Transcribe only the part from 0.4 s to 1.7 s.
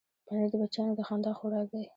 د بچیانو د خندا خوراک